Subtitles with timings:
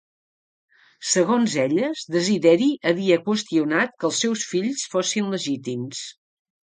[1.09, 6.03] Segons elles, Desideri havia qüestionat que els seus fills fossin legítims.